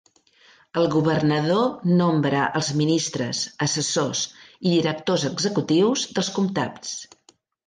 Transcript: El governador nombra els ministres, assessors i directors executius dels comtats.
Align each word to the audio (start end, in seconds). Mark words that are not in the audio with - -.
El 0.83 0.87
governador 0.93 1.83
nombra 1.99 2.47
els 2.61 2.69
ministres, 2.79 3.43
assessors 3.67 4.23
i 4.31 4.73
directors 4.75 5.27
executius 5.31 6.09
dels 6.17 6.33
comtats. 6.41 6.99